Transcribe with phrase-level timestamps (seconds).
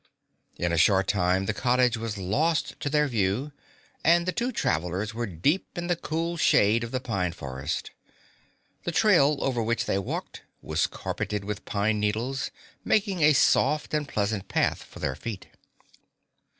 [0.57, 3.51] In a short time the cottage was lost to their view,
[4.03, 7.91] and the two travelers were deep in the cool shade of the Pine Forest.
[8.83, 12.49] The trail over which they walked was carpeted with pine needles,
[12.83, 15.49] making a soft and pleasant path for their feet.